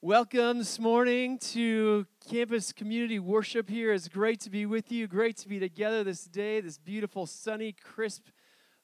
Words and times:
Welcome 0.00 0.58
this 0.58 0.78
morning 0.78 1.40
to 1.40 2.06
campus 2.30 2.72
community 2.72 3.18
worship 3.18 3.68
here. 3.68 3.92
It's 3.92 4.06
great 4.06 4.38
to 4.42 4.50
be 4.50 4.64
with 4.64 4.92
you. 4.92 5.08
Great 5.08 5.36
to 5.38 5.48
be 5.48 5.58
together 5.58 6.04
this 6.04 6.22
day, 6.22 6.60
this 6.60 6.78
beautiful, 6.78 7.26
sunny, 7.26 7.72
crisp 7.72 8.28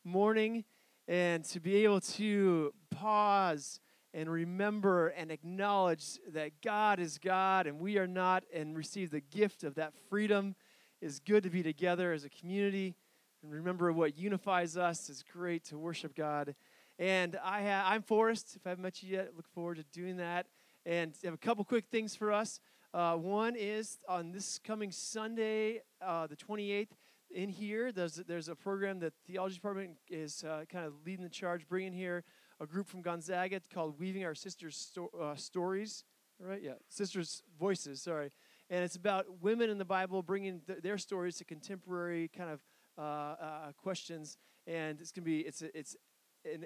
morning, 0.03 0.65
and 1.07 1.45
to 1.45 1.61
be 1.61 1.85
able 1.85 2.01
to 2.01 2.75
pause 2.91 3.79
and 4.13 4.29
remember 4.29 5.07
and 5.07 5.31
acknowledge 5.31 6.19
that 6.33 6.61
God 6.65 6.99
is 6.99 7.19
God 7.19 7.69
and 7.69 7.79
we 7.79 7.97
are 7.97 8.09
not, 8.09 8.43
and 8.53 8.77
receive 8.77 9.13
the 9.13 9.21
gift 9.21 9.63
of 9.63 9.77
that 9.77 9.93
freedom. 10.11 10.57
It's 11.01 11.21
good 11.21 11.45
to 11.45 11.51
be 11.51 11.63
together 11.63 12.13
as 12.13 12.25
a 12.25 12.29
community 12.29 12.97
and 13.45 13.53
remember 13.53 13.93
what 13.93 14.19
unifies 14.19 14.77
us. 14.77 15.09
It's 15.09 15.23
great 15.23 15.63
to 15.67 15.79
worship 15.79 16.17
God. 16.17 16.57
And 16.99 17.39
I 17.41 17.63
ha- 17.63 17.85
I'm 17.87 18.03
Forrest. 18.03 18.57
If 18.57 18.67
I 18.67 18.71
haven't 18.71 18.83
met 18.83 19.01
you 19.01 19.17
yet, 19.17 19.31
look 19.37 19.47
forward 19.55 19.77
to 19.77 19.85
doing 19.93 20.17
that. 20.17 20.47
And 20.87 21.15
have 21.25 21.35
a 21.35 21.39
couple 21.39 21.65
quick 21.65 21.87
things 21.91 22.15
for 22.15 22.33
us. 22.33 22.61
Uh, 22.93 23.17
one 23.17 23.57
is 23.57 23.99
on 24.09 24.33
this 24.33 24.59
coming 24.63 24.93
Sunday, 24.93 25.81
uh, 26.01 26.27
the 26.27 26.37
28th, 26.37 26.89
in 27.31 27.49
here, 27.49 27.91
there's, 27.91 28.17
there's 28.29 28.49
a 28.49 28.55
program 28.55 29.01
that 29.01 29.13
the 29.15 29.33
theology 29.33 29.57
department 29.57 29.97
is 30.09 30.45
uh, 30.45 30.65
kind 30.69 30.87
of 30.87 30.93
leading 31.05 31.25
the 31.25 31.31
charge, 31.31 31.67
bringing 31.69 31.93
here 31.93 32.23
a 32.61 32.67
group 32.67 32.87
from 32.87 33.03
Gonzaga 33.03 33.61
called 33.73 33.99
Weaving 33.99 34.25
Our 34.25 34.35
Sisters 34.35 34.77
Sto- 34.77 35.11
uh, 35.21 35.35
Stories. 35.35 36.05
Right? 36.39 36.63
Yeah, 36.63 36.75
Sisters 36.89 37.43
Voices, 37.59 38.03
sorry. 38.03 38.31
And 38.71 38.85
it's 38.85 38.97
about 38.97 39.27
women 39.41 39.71
in 39.71 39.79
the 39.79 39.85
Bible 39.85 40.23
bringing 40.23 40.61
th- 40.61 40.81
their 40.81 40.99
stories 40.99 41.37
to 41.39 41.45
contemporary 41.45 42.29
kind 42.29 42.51
of 42.51 42.61
uh, 42.97 43.01
uh, 43.01 43.73
questions. 43.77 44.39
And 44.67 45.01
it's 45.01 45.13
going 45.13 45.25
to 45.25 45.31
be, 45.31 45.41
it's, 45.41 45.63
it's 45.63 45.97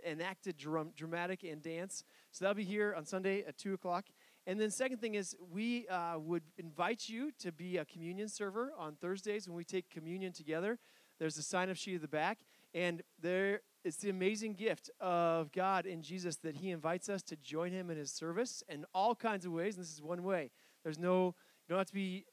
enacted 0.06 0.56
drum, 0.56 0.92
dramatic 0.96 1.42
and 1.45 1.62
dance. 1.62 2.05
So 2.30 2.45
that'll 2.45 2.56
be 2.56 2.64
here 2.64 2.95
on 2.96 3.05
Sunday 3.05 3.45
at 3.46 3.56
2 3.59 3.74
o'clock. 3.74 4.06
And 4.46 4.59
then 4.59 4.70
second 4.70 4.98
thing 4.98 5.14
is 5.14 5.37
we 5.52 5.87
uh, 5.88 6.18
would 6.18 6.43
invite 6.57 7.09
you 7.09 7.30
to 7.40 7.52
be 7.52 7.76
a 7.76 7.85
communion 7.85 8.29
server 8.29 8.73
on 8.79 8.96
Thursdays 8.96 9.46
when 9.46 9.57
we 9.57 9.65
take 9.65 9.90
communion 9.90 10.32
together. 10.32 10.79
There's 11.18 11.37
a 11.37 11.43
sign-up 11.43 11.76
sheet 11.76 11.96
at 11.96 12.01
the 12.01 12.09
back, 12.09 12.38
and 12.73 13.02
there 13.20 13.60
it's 13.85 13.98
the 13.98 14.10
amazing 14.10 14.54
gift 14.54 14.90
of 15.01 15.52
God 15.52 15.87
in 15.87 16.02
Jesus 16.02 16.37
that 16.37 16.57
He 16.57 16.70
invites 16.70 17.09
us 17.09 17.23
to 17.24 17.37
join 17.37 17.73
Him 17.73 17.90
in 17.90 17.96
His 17.96 18.13
service 18.13 18.63
in 18.68 18.85
all 18.95 19.15
kinds 19.15 19.45
of 19.45 19.52
ways. 19.52 19.76
And 19.76 19.85
this 19.85 19.92
is 19.92 20.02
one 20.02 20.23
way. 20.23 20.51
There's 20.82 20.98
no 20.98 21.35
you 21.68 21.74
don't 21.74 21.79
have 21.79 21.87
to 21.88 21.95
be 21.95 22.24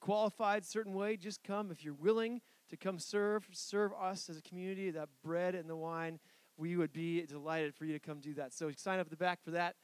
qualified 0.00 0.64
certain 0.64 0.94
way. 0.94 1.16
Just 1.16 1.42
come 1.42 1.70
if 1.70 1.84
you're 1.84 1.94
willing 1.94 2.40
to 2.70 2.76
come 2.76 2.98
serve, 2.98 3.48
serve 3.52 3.92
us 4.00 4.28
as 4.28 4.38
a 4.38 4.42
community. 4.42 4.90
That 4.90 5.08
bread 5.24 5.54
and 5.54 5.68
the 5.68 5.76
wine 5.76 6.20
we 6.58 6.76
would 6.76 6.92
be 6.92 7.22
delighted 7.22 7.74
for 7.74 7.84
you 7.84 7.92
to 7.92 8.00
come 8.00 8.18
do 8.18 8.34
that. 8.34 8.52
So 8.52 8.70
sign 8.76 8.98
up 8.98 9.06
at 9.06 9.10
the 9.10 9.16
back 9.16 9.42
for 9.42 9.52
that. 9.52 9.76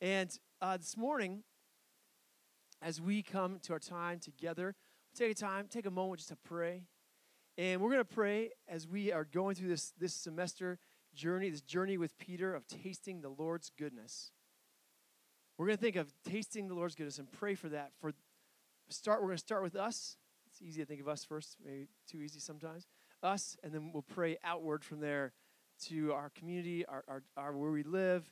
And 0.00 0.30
uh, 0.62 0.76
this 0.76 0.96
morning, 0.96 1.42
as 2.80 3.00
we 3.00 3.22
come 3.22 3.58
to 3.64 3.72
our 3.74 3.78
time 3.78 4.20
together, 4.20 4.74
take 5.14 5.32
a 5.32 5.34
time, 5.34 5.66
take 5.68 5.86
a 5.86 5.90
moment 5.90 6.20
just 6.20 6.30
to 6.30 6.36
pray. 6.36 6.84
And 7.58 7.80
we're 7.80 7.90
going 7.90 8.00
to 8.00 8.04
pray 8.14 8.50
as 8.68 8.86
we 8.86 9.12
are 9.12 9.24
going 9.24 9.56
through 9.56 9.68
this, 9.68 9.92
this 9.98 10.14
semester 10.14 10.78
journey, 11.14 11.50
this 11.50 11.60
journey 11.60 11.98
with 11.98 12.16
Peter 12.16 12.54
of 12.54 12.66
tasting 12.66 13.20
the 13.20 13.28
Lord's 13.28 13.70
goodness. 13.76 14.30
We're 15.58 15.66
going 15.66 15.78
to 15.78 15.82
think 15.82 15.96
of 15.96 16.14
tasting 16.24 16.68
the 16.68 16.74
Lord's 16.74 16.94
goodness 16.94 17.18
and 17.18 17.30
pray 17.30 17.54
for 17.54 17.68
that. 17.70 17.90
For 18.00 18.12
start, 18.88 19.20
we're 19.20 19.28
going 19.28 19.36
to 19.36 19.44
start 19.44 19.62
with 19.62 19.76
us. 19.76 20.16
It's 20.46 20.62
easy 20.62 20.80
to 20.80 20.86
think 20.86 21.00
of 21.00 21.08
us 21.08 21.24
first, 21.24 21.56
maybe 21.62 21.88
too 22.10 22.22
easy 22.22 22.40
sometimes. 22.40 22.86
Us, 23.22 23.56
and 23.62 23.74
then 23.74 23.90
we'll 23.92 24.02
pray 24.02 24.38
outward 24.42 24.82
from 24.82 25.00
there 25.00 25.32
to 25.88 26.12
our 26.12 26.30
community, 26.30 26.84
our, 26.86 27.04
our, 27.08 27.22
our 27.36 27.56
where 27.56 27.70
we 27.70 27.82
live, 27.82 28.24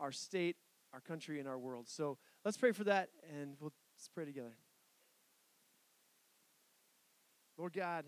our 0.00 0.12
state, 0.12 0.56
our 0.92 1.00
country, 1.00 1.38
and 1.38 1.48
our 1.48 1.58
world. 1.58 1.88
So 1.88 2.18
let's 2.44 2.56
pray 2.56 2.72
for 2.72 2.84
that, 2.84 3.08
and 3.30 3.56
we'll 3.60 3.72
let's 3.96 4.08
pray 4.08 4.24
together. 4.24 4.56
Lord 7.56 7.72
God, 7.72 8.04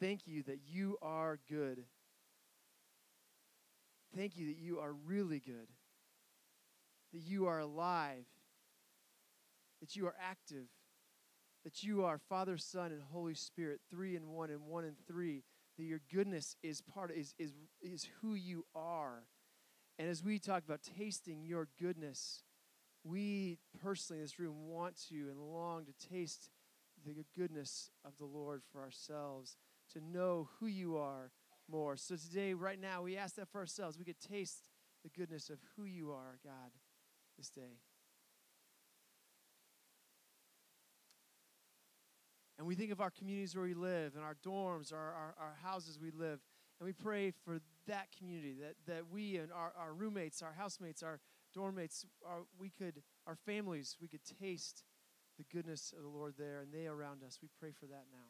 thank 0.00 0.26
you 0.26 0.42
that 0.44 0.60
you 0.66 0.96
are 1.02 1.38
good. 1.48 1.84
Thank 4.14 4.36
you 4.36 4.46
that 4.46 4.58
you 4.58 4.78
are 4.78 4.92
really 4.92 5.40
good, 5.40 5.68
that 7.12 7.20
you 7.20 7.46
are 7.46 7.58
alive, 7.58 8.24
that 9.80 9.96
you 9.96 10.06
are 10.06 10.14
active, 10.20 10.68
that 11.64 11.82
you 11.82 12.04
are 12.04 12.16
Father, 12.16 12.56
Son, 12.56 12.92
and 12.92 13.02
Holy 13.12 13.34
Spirit, 13.34 13.80
three 13.90 14.16
in 14.16 14.30
one 14.30 14.50
and 14.50 14.62
one 14.62 14.84
in 14.84 14.94
three 15.06 15.42
that 15.76 15.84
your 15.84 16.00
goodness 16.12 16.56
is 16.62 16.80
part 16.80 17.10
of, 17.10 17.16
is, 17.16 17.34
is, 17.38 17.52
is 17.80 18.08
who 18.20 18.34
you 18.34 18.64
are. 18.74 19.24
And 19.98 20.08
as 20.08 20.22
we 20.22 20.38
talk 20.38 20.64
about 20.64 20.80
tasting 20.98 21.44
your 21.44 21.68
goodness, 21.80 22.42
we 23.04 23.58
personally 23.82 24.20
in 24.20 24.24
this 24.24 24.38
room 24.38 24.68
want 24.68 24.96
to 25.08 25.28
and 25.30 25.38
long 25.38 25.84
to 25.86 26.08
taste 26.08 26.50
the 27.04 27.24
goodness 27.38 27.90
of 28.04 28.16
the 28.18 28.24
Lord 28.24 28.62
for 28.72 28.80
ourselves, 28.80 29.56
to 29.92 30.00
know 30.00 30.48
who 30.58 30.66
you 30.66 30.96
are 30.96 31.30
more. 31.70 31.96
So 31.96 32.16
today, 32.16 32.54
right 32.54 32.80
now, 32.80 33.02
we 33.02 33.16
ask 33.16 33.36
that 33.36 33.48
for 33.48 33.58
ourselves. 33.58 33.98
We 33.98 34.04
could 34.04 34.20
taste 34.20 34.68
the 35.02 35.10
goodness 35.10 35.50
of 35.50 35.58
who 35.76 35.84
you 35.84 36.10
are, 36.10 36.38
God, 36.44 36.72
this 37.36 37.48
day. 37.48 37.80
And 42.58 42.66
we 42.66 42.74
think 42.74 42.90
of 42.90 43.00
our 43.00 43.10
communities 43.10 43.54
where 43.54 43.64
we 43.64 43.74
live 43.74 44.14
and 44.14 44.24
our 44.24 44.36
dorms, 44.46 44.92
our, 44.92 44.98
our, 44.98 45.34
our 45.38 45.56
houses 45.62 45.98
we 46.00 46.10
live. 46.10 46.40
And 46.80 46.86
we 46.86 46.92
pray 46.92 47.32
for 47.44 47.60
that 47.86 48.08
community, 48.16 48.56
that, 48.60 48.74
that 48.86 49.10
we 49.10 49.36
and 49.36 49.52
our, 49.52 49.72
our 49.78 49.92
roommates, 49.92 50.42
our 50.42 50.54
housemates, 50.56 51.02
our 51.02 51.20
dorm 51.54 51.76
mates, 51.76 52.06
our, 52.26 52.40
we 52.58 52.70
could, 52.70 53.02
our 53.26 53.36
families, 53.36 53.96
we 54.00 54.08
could 54.08 54.20
taste 54.40 54.84
the 55.38 55.44
goodness 55.52 55.92
of 55.96 56.02
the 56.02 56.08
Lord 56.08 56.34
there 56.38 56.60
and 56.60 56.72
they 56.72 56.86
around 56.86 57.22
us. 57.22 57.38
We 57.42 57.48
pray 57.60 57.72
for 57.78 57.86
that 57.86 58.04
now. 58.12 58.28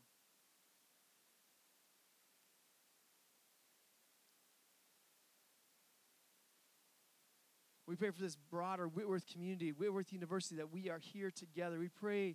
We 7.87 7.95
pray 7.95 8.11
for 8.11 8.21
this 8.21 8.37
broader 8.51 8.89
Whitworth 8.89 9.29
community, 9.33 9.71
Whitworth 9.71 10.13
University, 10.13 10.57
that 10.57 10.73
we 10.73 10.91
are 10.91 10.99
here 10.99 11.31
together. 11.31 11.79
We 11.79 11.89
pray 11.89 12.35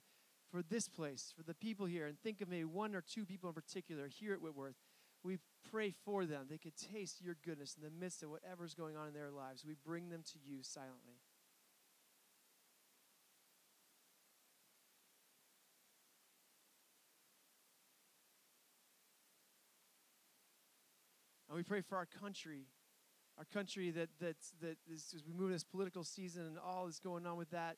for 0.52 0.62
this 0.62 0.90
place, 0.90 1.34
for 1.36 1.44
the 1.44 1.54
people 1.54 1.86
here, 1.86 2.06
and 2.06 2.20
think 2.20 2.42
of 2.42 2.50
maybe 2.50 2.66
one 2.66 2.94
or 2.94 3.02
two 3.02 3.26
people 3.26 3.50
in 3.50 3.56
particular 3.56 4.08
here 4.08 4.34
at 4.34 4.42
Whitworth. 4.42 4.76
We 5.24 5.38
pray 5.72 5.94
for 6.04 6.26
them. 6.26 6.48
They 6.50 6.58
could 6.58 6.76
taste 6.76 7.22
your 7.22 7.38
goodness 7.46 7.76
in 7.78 7.84
the 7.84 7.92
midst 7.92 8.24
of 8.24 8.32
whatever's 8.32 8.74
going 8.74 8.98
on 8.98 9.08
in 9.08 9.14
their 9.14 9.32
lives. 9.32 9.64
We 9.66 9.76
bring 9.86 10.10
them 10.10 10.24
to 10.34 10.40
you 10.44 10.60
silently. 10.62 11.22
And 21.52 21.58
we 21.58 21.64
pray 21.64 21.82
for 21.82 21.98
our 21.98 22.06
country, 22.06 22.64
our 23.38 23.44
country 23.44 23.92
that, 23.92 24.08
that, 24.22 24.38
that 24.62 24.78
is, 24.90 25.14
as 25.14 25.26
we 25.26 25.34
move 25.34 25.48
in 25.48 25.52
this 25.52 25.66
political 25.66 26.06
season 26.06 26.44
and 26.44 26.58
all 26.58 26.86
that's 26.86 27.00
going 27.00 27.26
on 27.26 27.36
with 27.36 27.52
that, 27.52 27.76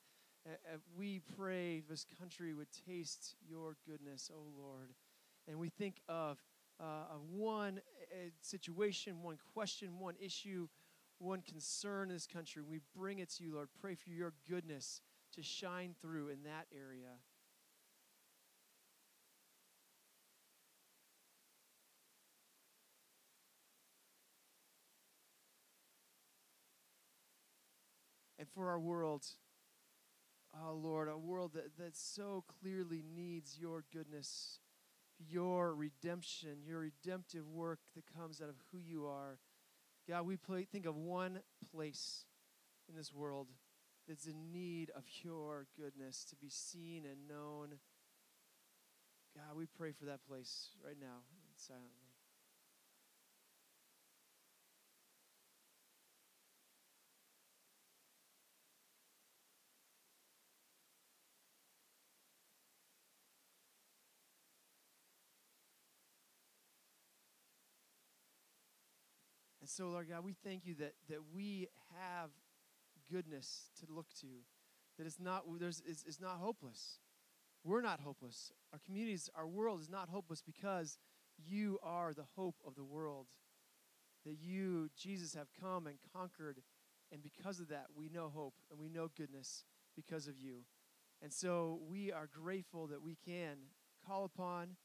uh, 0.48 0.78
we 0.98 1.22
pray 1.38 1.82
this 1.90 2.06
country 2.20 2.54
would 2.54 2.68
taste 2.88 3.36
your 3.48 3.76
goodness, 3.88 4.30
oh 4.34 4.46
Lord. 4.58 4.94
And 5.48 5.60
we 5.60 5.70
think 5.70 6.02
of, 6.08 6.38
uh, 6.80 7.16
one 7.32 7.80
uh, 8.12 8.30
situation, 8.42 9.22
one 9.22 9.38
question, 9.54 10.00
one 10.00 10.16
issue, 10.20 10.68
one 11.20 11.42
concern 11.42 12.10
in 12.10 12.16
this 12.16 12.28
country. 12.28 12.62
We 12.62 12.80
bring 12.96 13.20
it 13.20 13.30
to 13.36 13.44
you, 13.44 13.56
Lord. 13.56 13.70
Pray 13.80 13.96
for 13.96 14.10
your 14.10 14.34
goodness 14.50 15.02
to 15.34 15.44
shine 15.44 15.96
through 16.02 16.30
in 16.30 16.44
that 16.44 16.68
area. 16.76 17.18
And 28.40 28.48
for 28.50 28.70
our 28.70 28.80
world, 28.80 29.26
oh 30.62 30.74
Lord, 30.74 31.10
a 31.10 31.18
world 31.18 31.54
that, 31.54 31.78
that 31.78 31.96
so 31.96 32.44
clearly 32.62 33.04
needs 33.16 33.58
your 33.60 33.84
goodness, 33.94 34.60
your 35.20 35.74
redemption, 35.74 36.58
your 36.66 36.80
redemptive 36.80 37.48
work 37.48 37.80
that 37.96 38.04
comes 38.18 38.42
out 38.42 38.50
of 38.50 38.56
who 38.72 38.78
you 38.78 39.06
are. 39.06 39.40
God, 40.08 40.26
we 40.26 40.38
play, 40.38 40.66
think 40.66 40.86
of 40.86 40.96
one 40.96 41.40
place 41.72 42.26
in 42.90 42.96
this 42.96 43.14
world 43.14 43.48
that's 44.08 44.26
in 44.26 44.52
need 44.52 44.92
of 44.96 45.04
your 45.24 45.68
goodness 45.78 46.26
to 46.26 46.36
be 46.36 46.50
seen 46.50 47.04
and 47.06 47.28
known. 47.28 47.80
God, 49.36 49.58
we 49.58 49.66
pray 49.66 49.92
for 49.92 50.06
that 50.06 50.26
place 50.28 50.70
right 50.86 50.98
now 51.00 51.22
silently. 51.56 52.13
And 69.64 69.70
so, 69.70 69.88
Lord 69.88 70.10
God, 70.10 70.26
we 70.26 70.36
thank 70.44 70.66
you 70.66 70.76
that, 70.80 70.92
that 71.08 71.20
we 71.34 71.70
have 71.98 72.32
goodness 73.10 73.70
to 73.80 73.86
look 73.90 74.08
to, 74.20 74.28
that 74.98 75.08
is 75.08 75.22
not, 75.22 75.46
there's, 75.58 75.80
is, 75.88 76.04
is 76.04 76.20
not 76.20 76.40
hopeless. 76.40 77.00
We're 77.64 77.80
not 77.80 78.02
hopeless. 78.02 78.52
Our 78.74 78.80
communities, 78.86 79.30
our 79.34 79.48
world 79.48 79.80
is 79.80 79.90
not 79.90 80.10
hopeless 80.10 80.42
because 80.42 80.98
you 81.38 81.80
are 81.82 82.14
the 82.14 82.26
hope 82.36 82.58
of 82.68 82.76
the 82.76 82.84
world. 82.84 83.28
That 84.26 84.36
you, 84.42 84.90
Jesus, 84.98 85.34
have 85.34 85.48
come 85.62 85.88
and 85.88 85.96
conquered, 86.14 86.62
and 87.10 87.24
because 87.24 87.62
of 87.62 87.70
that, 87.70 87.86
we 87.96 88.10
know 88.10 88.28
hope 88.36 88.56
and 88.70 88.78
we 88.78 88.90
know 88.90 89.12
goodness 89.16 89.64
because 89.96 90.28
of 90.28 90.38
you. 90.38 90.66
And 91.22 91.32
so 91.32 91.80
we 91.88 92.12
are 92.12 92.28
grateful 92.28 92.88
that 92.88 93.02
we 93.02 93.16
can 93.26 93.56
call 94.06 94.26
upon 94.26 94.76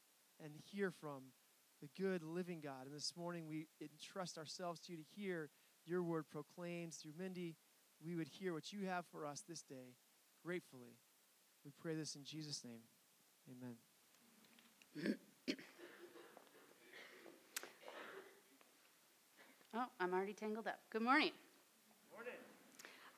and 0.41 0.53
hear 0.71 0.89
from 0.89 1.33
the 1.81 1.89
good 2.01 2.23
living 2.23 2.59
God. 2.61 2.85
And 2.85 2.95
this 2.95 3.13
morning 3.15 3.47
we 3.47 3.67
entrust 3.81 4.37
ourselves 4.37 4.79
to 4.81 4.91
you 4.91 4.97
to 4.97 5.03
hear 5.15 5.49
your 5.85 6.03
word 6.03 6.25
proclaimed 6.29 6.93
through 6.93 7.13
Mindy. 7.17 7.55
We 8.05 8.15
would 8.15 8.27
hear 8.27 8.53
what 8.53 8.71
you 8.71 8.85
have 8.85 9.05
for 9.11 9.25
us 9.25 9.43
this 9.47 9.61
day 9.61 9.95
gratefully. 10.43 10.97
We 11.65 11.71
pray 11.81 11.95
this 11.95 12.15
in 12.15 12.23
Jesus' 12.23 12.63
name. 12.63 12.81
Amen. 13.49 13.75
Oh, 19.71 19.85
I'm 19.99 20.15
already 20.15 20.33
tangled 20.33 20.65
up. 20.65 20.79
Good 20.89 21.03
morning. 21.03 21.29
Morning. 22.11 22.33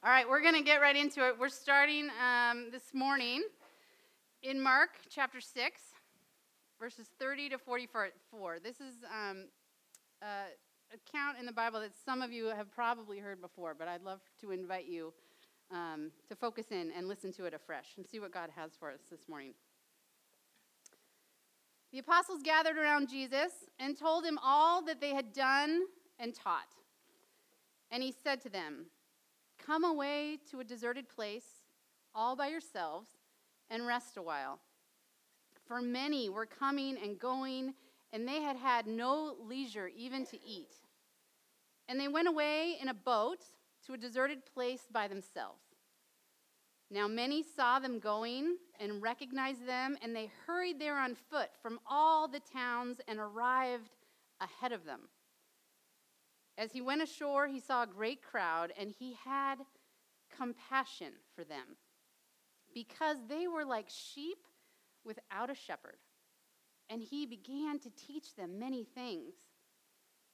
All 0.04 0.12
right, 0.12 0.28
we're 0.28 0.42
going 0.42 0.56
to 0.56 0.62
get 0.64 0.82
right 0.82 0.98
into 0.98 1.26
it. 1.26 1.40
We're 1.40 1.48
starting 1.48 2.10
um, 2.22 2.68
this 2.72 2.94
morning 2.94 3.42
in 4.44 4.62
Mark 4.62 4.90
chapter 5.10 5.40
6, 5.40 5.82
verses 6.82 7.06
30 7.20 7.50
to 7.50 7.58
44. 7.60 8.58
This 8.64 8.78
is 8.78 8.96
um, 9.06 9.46
uh, 10.20 10.50
account 10.92 11.38
in 11.40 11.46
the 11.46 11.52
Bible 11.52 11.80
that 11.80 11.92
some 12.04 12.24
of 12.24 12.32
you 12.32 12.46
have 12.46 12.74
probably 12.74 13.20
heard 13.20 13.40
before, 13.40 13.76
but 13.78 13.88
I'd 13.88 14.02
love 14.02 14.20
to 14.42 14.50
invite 14.50 14.88
you 14.88 15.14
um, 15.70 16.10
to 16.28 16.36
focus 16.36 16.72
in 16.72 16.92
and 16.98 17.08
listen 17.08 17.32
to 17.34 17.46
it 17.46 17.54
afresh 17.54 17.86
and 17.98 18.06
see 18.08 18.20
what 18.20 18.34
God 18.34 18.50
has 18.56 18.72
for 18.80 18.90
us 18.90 19.02
this 19.12 19.30
morning. 19.30 19.54
The 21.92 22.00
apostles 22.00 22.42
gathered 22.44 22.80
around 22.80 23.10
Jesus 23.10 23.52
and 23.80 23.96
told 23.96 24.26
him 24.26 24.40
all 24.44 24.84
that 24.86 25.00
they 25.00 25.14
had 25.14 25.34
done 25.34 25.82
and 26.18 26.34
taught. 26.34 26.74
And 27.92 28.02
he 28.02 28.12
said 28.24 28.42
to 28.42 28.50
them, 28.50 28.88
Come 29.64 29.84
away 29.84 30.40
to 30.50 30.62
a 30.62 30.64
deserted 30.64 31.08
place 31.08 31.46
all 32.16 32.36
by 32.36 32.48
yourselves 32.48 33.10
and 33.70 33.86
rest 33.86 34.18
a 34.18 34.22
while. 34.24 34.60
For 35.72 35.82
many 35.82 36.28
were 36.28 36.46
coming 36.46 36.98
and 37.02 37.18
going, 37.18 37.76
and 38.12 38.28
they 38.28 38.42
had 38.42 38.58
had 38.58 38.88
no 38.88 39.38
leisure 39.40 39.90
even 39.96 40.26
to 40.26 40.38
eat. 40.46 40.74
And 41.88 41.98
they 41.98 42.10
went 42.10 42.28
away 42.28 42.78
in 42.82 42.90
a 42.90 42.94
boat 42.94 43.46
to 43.86 43.94
a 43.94 43.98
deserted 43.98 44.46
place 44.54 44.82
by 44.92 45.08
themselves. 45.08 45.64
Now 46.90 47.08
many 47.08 47.42
saw 47.42 47.80
them 47.80 48.00
going 48.00 48.58
and 48.82 49.02
recognized 49.02 49.66
them, 49.66 49.98
and 50.02 50.14
they 50.14 50.30
hurried 50.46 50.78
there 50.78 51.00
on 51.00 51.16
foot 51.16 51.52
from 51.62 51.80
all 51.90 52.28
the 52.28 52.42
towns 52.42 53.00
and 53.08 53.18
arrived 53.18 53.92
ahead 54.42 54.74
of 54.74 54.84
them. 54.84 55.08
As 56.58 56.74
he 56.74 56.82
went 56.82 57.02
ashore, 57.02 57.48
he 57.48 57.62
saw 57.62 57.84
a 57.84 57.88
great 57.88 58.22
crowd, 58.22 58.74
and 58.78 58.92
he 58.92 59.18
had 59.24 59.60
compassion 60.36 61.14
for 61.34 61.46
them 61.46 61.78
because 62.74 63.16
they 63.30 63.48
were 63.48 63.64
like 63.64 63.88
sheep 63.88 64.40
without 65.06 65.50
a 65.50 65.56
shepherd. 65.56 65.98
And 66.90 67.02
he 67.02 67.26
began 67.26 67.80
to 67.80 67.90
teach 67.90 68.36
them 68.36 68.60
many 68.60 68.84
things. 68.84 69.34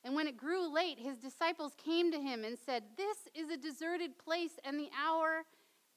And 0.03 0.15
when 0.15 0.27
it 0.27 0.37
grew 0.37 0.73
late, 0.73 0.99
his 0.99 1.17
disciples 1.17 1.73
came 1.77 2.11
to 2.11 2.19
him 2.19 2.43
and 2.43 2.57
said, 2.57 2.83
This 2.95 3.17
is 3.35 3.49
a 3.49 3.57
deserted 3.57 4.17
place, 4.17 4.59
and 4.63 4.79
the 4.79 4.89
hour 4.97 5.43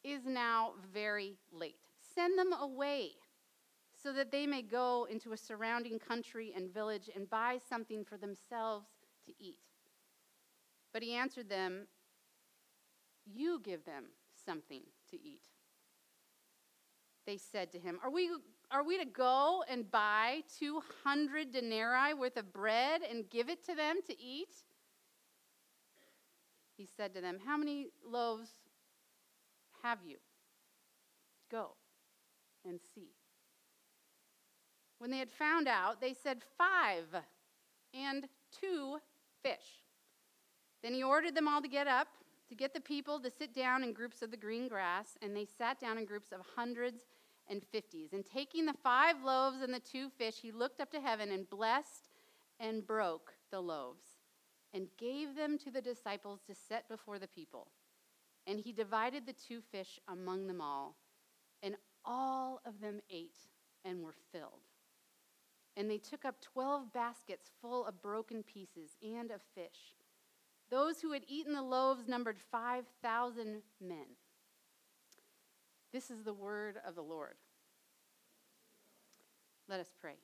is 0.02 0.26
now 0.26 0.72
very 0.92 1.36
late. 1.52 1.78
Send 2.14 2.38
them 2.38 2.52
away 2.52 3.12
so 4.02 4.12
that 4.12 4.32
they 4.32 4.46
may 4.46 4.62
go 4.62 5.06
into 5.10 5.32
a 5.32 5.36
surrounding 5.36 5.98
country 5.98 6.52
and 6.56 6.72
village 6.72 7.10
and 7.14 7.28
buy 7.28 7.58
something 7.68 8.04
for 8.04 8.16
themselves 8.16 8.86
to 9.26 9.32
eat. 9.38 9.58
But 10.92 11.02
he 11.02 11.14
answered 11.14 11.48
them, 11.48 11.86
You 13.24 13.60
give 13.62 13.84
them 13.84 14.06
something 14.44 14.82
to 15.10 15.16
eat. 15.16 15.49
They 17.30 17.36
said 17.36 17.70
to 17.70 17.78
him, 17.78 18.00
Are 18.02 18.10
we, 18.10 18.28
are 18.72 18.82
we 18.82 18.98
to 18.98 19.04
go 19.04 19.62
and 19.70 19.88
buy 19.88 20.40
200 20.58 21.52
denarii 21.52 22.12
worth 22.12 22.36
of 22.36 22.52
bread 22.52 23.02
and 23.08 23.30
give 23.30 23.48
it 23.48 23.64
to 23.66 23.76
them 23.76 24.00
to 24.08 24.20
eat? 24.20 24.48
He 26.76 26.88
said 26.96 27.14
to 27.14 27.20
them, 27.20 27.38
How 27.46 27.56
many 27.56 27.90
loaves 28.04 28.48
have 29.84 29.98
you? 30.04 30.16
Go 31.52 31.76
and 32.64 32.80
see. 32.96 33.10
When 34.98 35.12
they 35.12 35.18
had 35.18 35.30
found 35.30 35.68
out, 35.68 36.00
they 36.00 36.14
said, 36.20 36.38
Five 36.58 37.14
and 37.94 38.26
two 38.60 38.98
fish. 39.40 39.84
Then 40.82 40.94
he 40.94 41.04
ordered 41.04 41.36
them 41.36 41.46
all 41.46 41.62
to 41.62 41.68
get 41.68 41.86
up, 41.86 42.08
to 42.48 42.56
get 42.56 42.74
the 42.74 42.80
people 42.80 43.20
to 43.20 43.30
sit 43.30 43.54
down 43.54 43.84
in 43.84 43.92
groups 43.92 44.20
of 44.20 44.32
the 44.32 44.36
green 44.36 44.66
grass, 44.66 45.16
and 45.22 45.36
they 45.36 45.44
sat 45.44 45.78
down 45.78 45.96
in 45.96 46.04
groups 46.06 46.32
of 46.32 46.40
hundreds 46.56 47.04
and 47.50 47.62
fifties. 47.72 48.12
And 48.12 48.24
taking 48.24 48.64
the 48.64 48.74
five 48.82 49.16
loaves 49.22 49.60
and 49.60 49.74
the 49.74 49.80
two 49.80 50.08
fish, 50.16 50.36
he 50.40 50.52
looked 50.52 50.80
up 50.80 50.90
to 50.92 51.00
heaven 51.00 51.30
and 51.32 51.50
blessed 51.50 52.08
and 52.58 52.86
broke 52.86 53.34
the 53.50 53.60
loaves 53.60 54.04
and 54.72 54.86
gave 54.96 55.34
them 55.34 55.58
to 55.58 55.70
the 55.70 55.82
disciples 55.82 56.40
to 56.46 56.54
set 56.54 56.88
before 56.88 57.18
the 57.18 57.28
people. 57.28 57.68
And 58.46 58.60
he 58.60 58.72
divided 58.72 59.26
the 59.26 59.34
two 59.34 59.60
fish 59.72 59.98
among 60.08 60.46
them 60.46 60.60
all, 60.60 60.96
and 61.62 61.76
all 62.04 62.60
of 62.64 62.80
them 62.80 63.00
ate 63.10 63.38
and 63.84 64.02
were 64.02 64.14
filled. 64.32 64.62
And 65.76 65.90
they 65.90 65.98
took 65.98 66.24
up 66.24 66.40
twelve 66.40 66.92
baskets 66.92 67.50
full 67.60 67.84
of 67.86 68.00
broken 68.02 68.42
pieces 68.42 68.96
and 69.02 69.30
of 69.30 69.40
fish. 69.54 69.94
Those 70.70 71.00
who 71.00 71.12
had 71.12 71.22
eaten 71.26 71.52
the 71.52 71.62
loaves 71.62 72.06
numbered 72.06 72.38
5,000 72.52 73.62
men. 73.80 74.06
This 75.92 76.10
is 76.10 76.22
the 76.22 76.32
word 76.32 76.76
of 76.86 76.94
the 76.94 77.02
Lord. 77.02 77.34
Let 79.68 79.80
us 79.80 79.90
pray. 80.00 80.14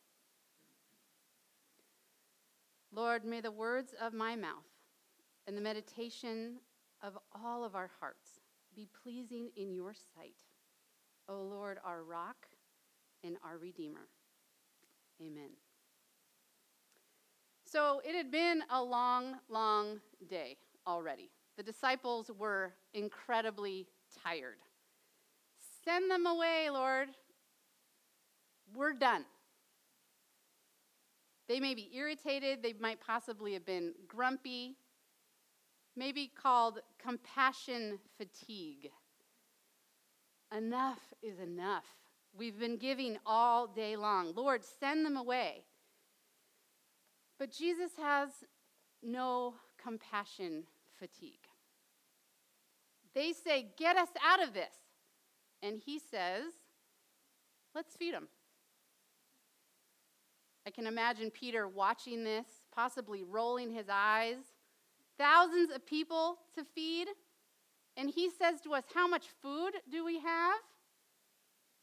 Lord, 2.93 3.25
may 3.25 3.41
the 3.41 3.51
words 3.51 3.95
of 4.01 4.13
my 4.15 4.37
mouth 4.37 4.65
and 5.47 5.57
the 5.57 5.61
meditation 5.61 6.57
of 7.03 7.19
all 7.33 7.65
of 7.65 7.75
our 7.75 7.91
hearts 8.01 8.41
be 8.75 8.89
pleasing 9.03 9.51
in 9.57 9.73
your 9.73 9.93
sight, 9.93 10.37
O 11.29 11.43
Lord, 11.43 11.79
our 11.85 12.03
rock 12.03 12.47
and 13.25 13.37
our 13.45 13.59
Redeemer. 13.59 14.09
Amen. 15.21 15.51
So 17.65 18.01
it 18.05 18.15
had 18.15 18.31
been 18.31 18.63
a 18.71 18.83
long, 18.83 19.37
long 19.49 20.01
day 20.29 20.57
already. 20.87 21.31
The 21.57 21.63
disciples 21.63 22.31
were 22.37 22.75
incredibly 22.95 23.87
tired. 24.23 24.59
Send 25.87 26.11
them 26.11 26.27
away, 26.27 26.69
Lord. 26.69 27.09
We're 28.75 28.93
done. 28.93 29.25
They 31.49 31.61
may 31.61 31.75
be 31.75 31.91
irritated, 31.95 32.61
they 32.63 32.75
might 32.81 33.01
possibly 33.01 33.53
have 33.53 33.65
been 33.65 33.95
grumpy, 34.09 34.75
maybe 35.95 36.29
called 36.43 36.81
compassion 37.01 38.01
fatigue. 38.19 38.91
Enough 40.57 40.99
is 41.23 41.39
enough. 41.39 41.85
We've 42.37 42.59
been 42.59 42.79
giving 42.79 43.19
all 43.25 43.69
day 43.69 43.97
long. 43.97 44.35
Lord, 44.35 44.63
send 44.65 45.07
them 45.07 45.17
away. 45.17 45.63
But 47.39 47.53
Jesus 47.53 47.93
has 48.03 48.31
no 49.03 49.55
compassion 49.81 50.65
fatigue. 50.99 51.47
They 53.15 53.33
say, 53.33 53.69
Get 53.79 53.97
us 53.97 54.09
out 54.27 54.43
of 54.43 54.53
this. 54.53 54.86
And 55.67 55.83
he 55.85 55.99
says, 55.99 56.45
Let's 57.75 57.97
feed 57.97 58.15
them. 58.15 58.29
I 60.67 60.71
can 60.71 60.87
imagine 60.87 61.31
Peter 61.31 61.67
watching 61.69 62.25
this, 62.25 62.47
possibly 62.75 63.23
rolling 63.23 63.73
his 63.73 63.87
eyes. 63.91 64.37
Thousands 65.19 65.71
of 65.71 65.85
people 65.85 66.39
to 66.55 66.65
feed. 66.65 67.09
And 67.97 68.09
he 68.09 68.31
says 68.31 68.61
to 68.63 68.75
us, 68.75 68.85
How 68.95 69.09
much 69.09 69.27
food 69.43 69.73
do 69.91 70.05
we 70.05 70.21
have? 70.21 70.61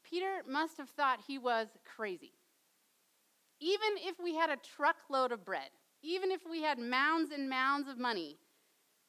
Peter 0.02 0.42
must 0.48 0.78
have 0.78 0.90
thought 0.90 1.20
he 1.26 1.38
was 1.38 1.68
crazy. 1.96 2.32
Even 3.60 3.90
if 3.98 4.16
we 4.22 4.34
had 4.34 4.50
a 4.50 4.56
truckload 4.76 5.30
of 5.30 5.44
bread, 5.44 5.70
even 6.02 6.30
if 6.30 6.40
we 6.50 6.62
had 6.62 6.78
mounds 6.78 7.32
and 7.32 7.48
mounds 7.48 7.88
of 7.88 7.98
money, 7.98 8.38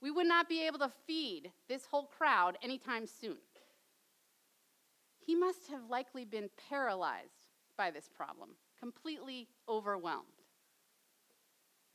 we 0.02 0.12
would 0.12 0.28
not 0.28 0.50
be 0.50 0.66
able 0.66 0.80
to 0.80 0.92
feed 1.08 1.52
this 1.68 1.86
whole 1.86 2.06
crowd 2.18 2.58
anytime 2.62 3.08
soon. 3.08 3.38
He 5.26 5.36
must 5.36 5.68
have 5.72 5.90
likely 5.90 6.24
been 6.24 6.50
paralyzed 6.70 7.48
by 7.78 7.90
this 7.90 8.08
problem, 8.16 8.50
completely 8.80 9.48
overwhelmed. 9.68 10.26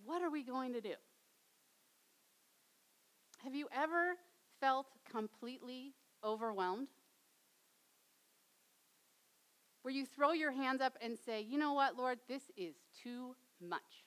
What 0.04 0.22
are 0.22 0.30
we 0.30 0.42
going 0.42 0.72
to 0.72 0.80
do? 0.80 0.94
Have 3.44 3.54
you 3.54 3.68
ever 3.72 4.16
felt 4.60 4.86
completely 5.10 5.94
overwhelmed? 6.24 6.88
Where 9.82 9.94
you 9.94 10.04
throw 10.04 10.32
your 10.32 10.52
hands 10.52 10.80
up 10.80 10.98
and 11.00 11.16
say, 11.16 11.40
you 11.40 11.56
know 11.56 11.72
what, 11.72 11.96
Lord, 11.96 12.18
this 12.28 12.42
is 12.56 12.74
too 13.02 13.36
much. 13.60 14.04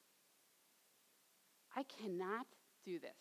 I 1.76 1.84
cannot 1.84 2.46
do 2.86 3.00
this. 3.00 3.18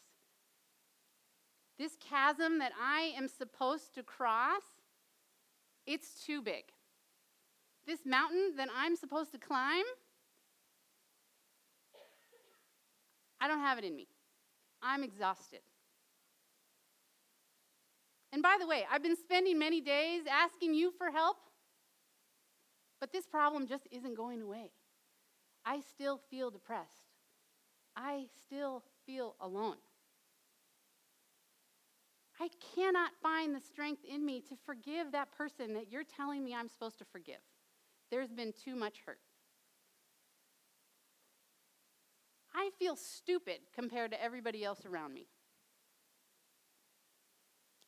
This 1.78 1.96
chasm 1.96 2.58
that 2.58 2.72
I 2.78 3.14
am 3.16 3.28
supposed 3.28 3.94
to 3.94 4.02
cross, 4.02 4.62
it's 5.86 6.24
too 6.24 6.42
big. 6.42 6.64
This 7.86 8.00
mountain 8.06 8.52
that 8.56 8.68
I'm 8.76 8.96
supposed 8.96 9.32
to 9.32 9.38
climb, 9.38 9.84
I 13.40 13.48
don't 13.48 13.60
have 13.60 13.78
it 13.78 13.84
in 13.84 13.96
me. 13.96 14.06
I'm 14.82 15.02
exhausted. 15.02 15.60
And 18.32 18.42
by 18.42 18.56
the 18.58 18.66
way, 18.66 18.84
I've 18.90 19.02
been 19.02 19.16
spending 19.16 19.58
many 19.58 19.80
days 19.80 20.22
asking 20.30 20.74
you 20.74 20.90
for 20.96 21.10
help, 21.10 21.36
but 23.00 23.12
this 23.12 23.26
problem 23.26 23.66
just 23.66 23.86
isn't 23.90 24.16
going 24.16 24.40
away. 24.40 24.70
I 25.66 25.80
still 25.80 26.20
feel 26.30 26.50
depressed. 26.50 27.10
I 27.96 28.26
still 28.46 28.82
feel 29.06 29.36
alone. 29.40 29.76
I 32.40 32.48
cannot 32.74 33.10
find 33.22 33.31
the 33.50 33.60
strength 33.60 34.02
in 34.04 34.24
me 34.24 34.40
to 34.42 34.54
forgive 34.64 35.10
that 35.10 35.32
person 35.32 35.74
that 35.74 35.90
you're 35.90 36.04
telling 36.04 36.44
me 36.44 36.54
I'm 36.54 36.68
supposed 36.68 36.98
to 36.98 37.04
forgive. 37.04 37.40
There's 38.10 38.30
been 38.30 38.52
too 38.52 38.76
much 38.76 38.98
hurt. 39.04 39.18
I 42.54 42.70
feel 42.78 42.94
stupid 42.94 43.60
compared 43.74 44.12
to 44.12 44.22
everybody 44.22 44.64
else 44.64 44.84
around 44.86 45.14
me. 45.14 45.26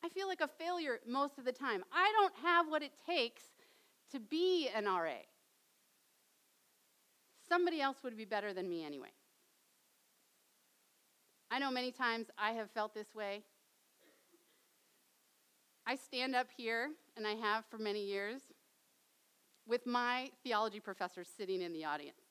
I 0.03 0.09
feel 0.09 0.27
like 0.27 0.41
a 0.41 0.47
failure 0.47 0.99
most 1.07 1.37
of 1.37 1.45
the 1.45 1.51
time. 1.51 1.83
I 1.93 2.11
don't 2.19 2.33
have 2.43 2.67
what 2.67 2.83
it 2.83 2.91
takes 3.05 3.43
to 4.11 4.19
be 4.19 4.69
an 4.75 4.85
RA. 4.85 5.21
Somebody 7.47 7.81
else 7.81 7.97
would 8.03 8.17
be 8.17 8.25
better 8.25 8.53
than 8.53 8.69
me 8.69 8.83
anyway. 8.83 9.13
I 11.49 11.59
know 11.59 11.71
many 11.71 11.91
times 11.91 12.27
I 12.37 12.51
have 12.51 12.69
felt 12.71 12.93
this 12.93 13.13
way. 13.15 13.43
I 15.87 15.95
stand 15.95 16.35
up 16.35 16.47
here, 16.55 16.89
and 17.15 17.27
I 17.27 17.33
have 17.33 17.65
for 17.69 17.77
many 17.77 18.03
years, 18.03 18.41
with 19.67 19.85
my 19.85 20.31
theology 20.43 20.79
professor 20.79 21.23
sitting 21.23 21.61
in 21.61 21.73
the 21.73 21.85
audience. 21.85 22.21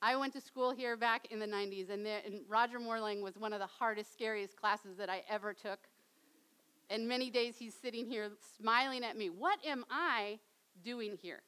I 0.00 0.16
went 0.16 0.32
to 0.34 0.40
school 0.40 0.72
here 0.72 0.96
back 0.96 1.26
in 1.30 1.38
the 1.38 1.46
90s, 1.46 1.90
and, 1.90 2.04
there, 2.04 2.20
and 2.24 2.40
Roger 2.48 2.78
Mohrlang 2.78 3.22
was 3.22 3.36
one 3.36 3.52
of 3.52 3.60
the 3.60 3.66
hardest, 3.66 4.12
scariest 4.12 4.56
classes 4.56 4.96
that 4.96 5.10
I 5.10 5.22
ever 5.28 5.52
took. 5.52 5.80
And 6.88 7.08
many 7.08 7.30
days 7.30 7.56
he's 7.58 7.74
sitting 7.74 8.06
here 8.06 8.30
smiling 8.58 9.04
at 9.04 9.16
me. 9.16 9.28
What 9.28 9.58
am 9.66 9.84
I 9.90 10.38
doing 10.84 11.18
here? 11.20 11.42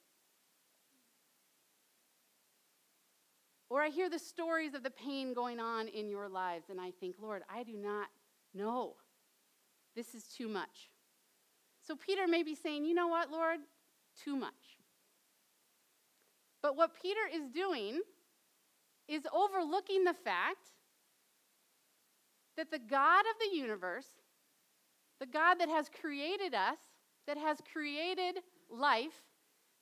Or 3.71 3.83
I 3.83 3.89
hear 3.89 4.11
the 4.11 4.19
stories 4.19 4.75
of 4.75 4.83
the 4.83 4.91
pain 4.91 5.35
going 5.35 5.61
on 5.61 5.89
in 5.89 6.09
your 6.09 6.29
lives, 6.29 6.71
and 6.71 6.81
I 6.81 6.91
think, 6.91 7.17
Lord, 7.21 7.43
I 7.55 7.63
do 7.63 7.77
not 7.77 8.09
know. 8.55 8.97
This 9.99 10.15
is 10.15 10.23
too 10.23 10.47
much. 10.47 10.91
So 11.85 11.97
Peter 11.97 12.29
may 12.29 12.45
be 12.45 12.55
saying, 12.55 12.85
you 12.85 12.95
know 12.95 13.09
what, 13.09 13.33
Lord? 13.33 13.59
Too 14.25 14.37
much. 14.37 14.79
But 16.63 16.77
what 16.77 16.93
Peter 17.03 17.23
is 17.35 17.49
doing 17.53 18.03
is 19.09 19.23
overlooking 19.35 20.05
the 20.05 20.15
fact 20.15 20.69
that 22.57 22.71
the 22.71 22.79
God 22.79 23.23
of 23.23 23.41
the 23.41 23.57
universe, 23.57 24.07
the 25.19 25.27
God 25.27 25.57
that 25.59 25.69
has 25.69 25.91
created 26.01 26.55
us, 26.55 26.79
that 27.27 27.37
has 27.37 27.59
created 27.73 28.37
life, 28.71 29.25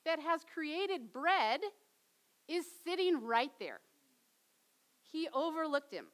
that 0.06 0.18
has 0.18 0.40
created 0.54 1.12
bread, 1.12 1.60
is 2.48 2.64
sitting 2.86 3.22
right 3.22 3.52
there. 3.60 3.80
He 5.12 5.28
overlooked 5.34 5.92
him. 5.92 6.06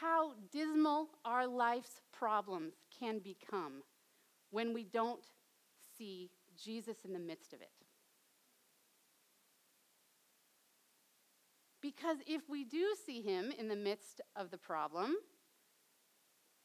How 0.00 0.32
dismal 0.52 1.08
our 1.24 1.46
life's 1.46 2.00
problems 2.12 2.74
can 2.98 3.18
become 3.18 3.82
when 4.50 4.72
we 4.72 4.84
don't 4.84 5.24
see 5.96 6.30
Jesus 6.56 6.98
in 7.04 7.12
the 7.12 7.18
midst 7.18 7.52
of 7.52 7.60
it. 7.60 7.70
Because 11.80 12.18
if 12.26 12.48
we 12.48 12.64
do 12.64 12.94
see 13.06 13.22
him 13.22 13.52
in 13.56 13.68
the 13.68 13.76
midst 13.76 14.20
of 14.36 14.50
the 14.50 14.58
problem, 14.58 15.14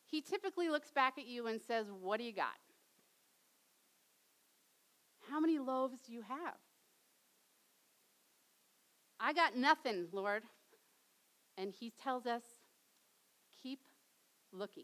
he 0.05 0.21
typically 0.21 0.69
looks 0.69 0.91
back 0.91 1.17
at 1.17 1.27
you 1.27 1.47
and 1.47 1.61
says, 1.61 1.87
What 2.01 2.17
do 2.17 2.23
you 2.23 2.33
got? 2.33 2.57
How 5.29 5.39
many 5.39 5.59
loaves 5.59 5.99
do 6.05 6.13
you 6.13 6.21
have? 6.23 6.57
I 9.19 9.33
got 9.33 9.55
nothing, 9.55 10.07
Lord. 10.11 10.43
And 11.57 11.71
he 11.71 11.93
tells 12.03 12.25
us, 12.25 12.43
keep 13.63 13.79
looking. 14.51 14.84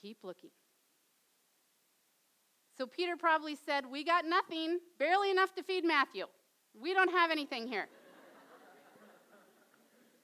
Keep 0.00 0.18
looking. 0.22 0.50
So 2.76 2.86
Peter 2.86 3.16
probably 3.16 3.56
said, 3.56 3.84
We 3.90 4.04
got 4.04 4.26
nothing, 4.26 4.78
barely 4.98 5.30
enough 5.30 5.54
to 5.54 5.62
feed 5.62 5.84
Matthew. 5.84 6.26
We 6.78 6.92
don't 6.92 7.10
have 7.10 7.30
anything 7.30 7.66
here. 7.66 7.86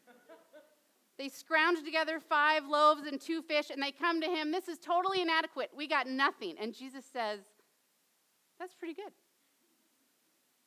they 1.19 1.31
scrounge 1.31 1.83
together 1.83 2.21
five 2.21 2.67
loaves 2.67 3.07
and 3.07 3.19
two 3.19 3.41
fish, 3.41 3.71
and 3.71 3.83
they 3.83 3.91
come 3.91 4.21
to 4.21 4.27
him. 4.27 4.53
This 4.53 4.69
is 4.69 4.79
totally 4.79 5.23
inadequate. 5.23 5.71
We 5.75 5.89
got 5.89 6.07
nothing. 6.07 6.57
And 6.61 6.75
Jesus 6.75 7.07
says, 7.11 7.41
That's 8.61 8.75
pretty 8.75 8.95
good. 8.95 9.13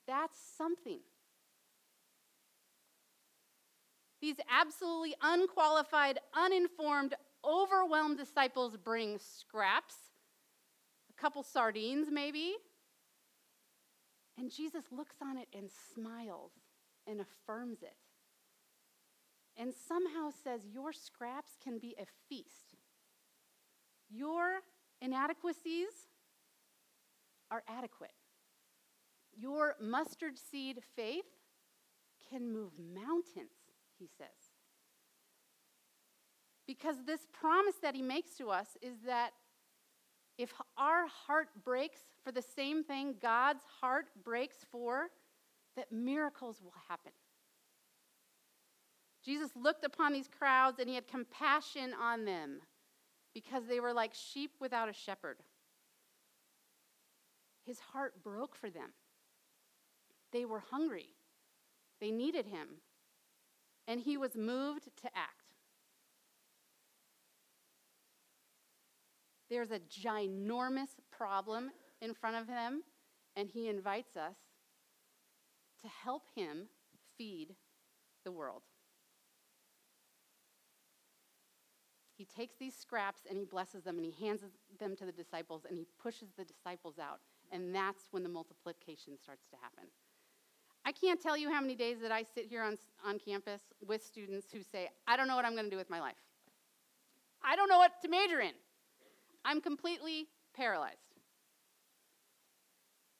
That's 0.07 0.37
something. 0.57 0.99
These 4.25 4.37
absolutely 4.49 5.13
unqualified, 5.21 6.17
uninformed, 6.33 7.13
overwhelmed 7.47 8.17
disciples 8.17 8.75
bring 8.75 9.19
scraps, 9.19 9.93
a 11.11 11.21
couple 11.21 11.43
sardines 11.43 12.07
maybe. 12.11 12.55
And 14.35 14.49
Jesus 14.51 14.85
looks 14.91 15.17
on 15.21 15.37
it 15.37 15.47
and 15.55 15.69
smiles 15.93 16.53
and 17.05 17.21
affirms 17.21 17.83
it. 17.83 17.93
And 19.57 19.71
somehow 19.87 20.31
says, 20.43 20.61
Your 20.73 20.91
scraps 20.91 21.51
can 21.63 21.77
be 21.77 21.95
a 21.99 22.07
feast. 22.27 22.73
Your 24.09 24.61
inadequacies 25.01 26.09
are 27.51 27.61
adequate. 27.67 28.15
Your 29.37 29.75
mustard 29.79 30.39
seed 30.39 30.79
faith 30.95 31.25
can 32.27 32.51
move 32.51 32.71
mountains, 32.79 33.64
he 33.99 34.07
says. 34.17 34.27
Because 36.67 36.97
this 37.05 37.27
promise 37.31 37.75
that 37.81 37.95
he 37.95 38.01
makes 38.01 38.31
to 38.37 38.49
us 38.49 38.77
is 38.81 38.95
that 39.05 39.31
if 40.37 40.53
our 40.77 41.07
heart 41.07 41.49
breaks 41.63 41.99
for 42.23 42.31
the 42.31 42.41
same 42.41 42.83
thing 42.83 43.15
God's 43.21 43.63
heart 43.79 44.07
breaks 44.23 44.57
for, 44.71 45.07
that 45.75 45.91
miracles 45.91 46.61
will 46.63 46.73
happen. 46.89 47.11
Jesus 49.23 49.49
looked 49.55 49.83
upon 49.85 50.13
these 50.13 50.27
crowds 50.27 50.79
and 50.79 50.87
he 50.87 50.95
had 50.95 51.07
compassion 51.07 51.93
on 51.99 52.25
them 52.25 52.59
because 53.33 53.65
they 53.67 53.79
were 53.79 53.93
like 53.93 54.13
sheep 54.13 54.51
without 54.59 54.89
a 54.89 54.93
shepherd. 54.93 55.37
His 57.65 57.79
heart 57.79 58.23
broke 58.23 58.55
for 58.55 58.69
them. 58.69 58.89
They 60.31 60.45
were 60.45 60.63
hungry, 60.71 61.09
they 62.01 62.11
needed 62.11 62.45
him, 62.45 62.67
and 63.87 64.01
he 64.01 64.17
was 64.17 64.35
moved 64.35 64.85
to 65.01 65.07
act. 65.15 65.45
There's 69.49 69.71
a 69.71 69.79
ginormous 69.79 70.89
problem 71.11 71.71
in 72.01 72.13
front 72.13 72.35
of 72.35 72.47
him, 72.47 72.81
and 73.35 73.49
he 73.49 73.69
invites 73.69 74.17
us 74.17 74.35
to 75.81 75.87
help 75.87 76.23
him 76.35 76.67
feed 77.17 77.55
the 78.23 78.31
world. 78.31 78.63
He 82.17 82.25
takes 82.25 82.55
these 82.57 82.75
scraps 82.75 83.21
and 83.29 83.37
he 83.37 83.43
blesses 83.43 83.83
them 83.83 83.97
and 83.97 84.05
he 84.05 84.25
hands 84.25 84.41
them 84.79 84.95
to 84.95 85.05
the 85.05 85.11
disciples 85.11 85.65
and 85.67 85.77
he 85.77 85.85
pushes 86.01 86.29
the 86.37 86.45
disciples 86.45 86.97
out. 86.97 87.19
And 87.51 87.75
that's 87.75 88.05
when 88.11 88.23
the 88.23 88.29
multiplication 88.29 89.17
starts 89.21 89.47
to 89.49 89.57
happen. 89.61 89.89
I 90.85 90.91
can't 90.91 91.19
tell 91.19 91.35
you 91.35 91.51
how 91.51 91.59
many 91.59 91.75
days 91.75 91.97
that 92.01 92.11
I 92.11 92.23
sit 92.23 92.45
here 92.45 92.61
on, 92.61 92.77
on 93.03 93.17
campus 93.17 93.61
with 93.85 94.03
students 94.03 94.47
who 94.53 94.61
say, 94.61 94.89
I 95.07 95.17
don't 95.17 95.27
know 95.27 95.35
what 95.35 95.43
I'm 95.43 95.53
going 95.53 95.65
to 95.65 95.71
do 95.71 95.77
with 95.77 95.89
my 95.89 95.99
life. 95.99 96.15
I 97.43 97.55
don't 97.55 97.67
know 97.67 97.79
what 97.79 98.01
to 98.03 98.07
major 98.07 98.39
in. 98.39 98.53
I'm 99.43 99.61
completely 99.61 100.27
paralyzed. 100.55 101.19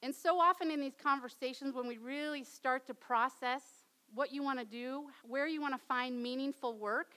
And 0.04 0.14
so 0.14 0.40
often 0.40 0.70
in 0.70 0.80
these 0.80 0.96
conversations, 1.02 1.74
when 1.74 1.88
we 1.88 1.98
really 1.98 2.44
start 2.44 2.86
to 2.88 2.94
process 2.94 3.64
what 4.14 4.32
you 4.32 4.44
want 4.44 4.60
to 4.60 4.66
do, 4.66 5.06
where 5.28 5.48
you 5.48 5.60
want 5.60 5.74
to 5.74 5.82
find 5.88 6.22
meaningful 6.22 6.78
work, 6.78 7.16